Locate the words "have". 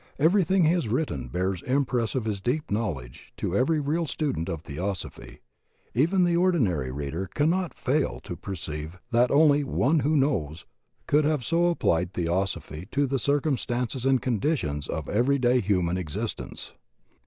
11.25-11.43